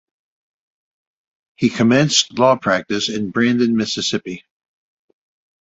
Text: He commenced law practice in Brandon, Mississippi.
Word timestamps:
He 1.57 1.69
commenced 1.69 2.39
law 2.39 2.55
practice 2.55 3.07
in 3.07 3.29
Brandon, 3.29 3.77
Mississippi. 3.77 4.43